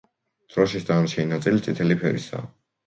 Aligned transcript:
დროშის 0.53 0.87
დანარჩენი 0.89 1.31
ნაწილი 1.35 1.63
წითელი 1.69 2.03
ფერისაა. 2.05 2.53